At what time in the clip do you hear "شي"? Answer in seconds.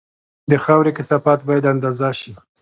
2.19-2.31